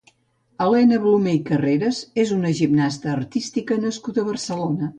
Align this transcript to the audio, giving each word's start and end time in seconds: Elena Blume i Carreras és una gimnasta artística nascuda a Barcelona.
Elena 0.65 0.97
Blume 1.03 1.33
i 1.39 1.41
Carreras 1.49 1.99
és 2.25 2.31
una 2.37 2.53
gimnasta 2.61 3.13
artística 3.13 3.79
nascuda 3.87 4.25
a 4.27 4.31
Barcelona. 4.33 4.89